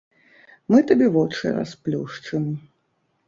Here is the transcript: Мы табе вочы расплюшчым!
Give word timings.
Мы 0.73 0.79
табе 0.91 1.09
вочы 1.17 1.51
расплюшчым! 1.57 2.47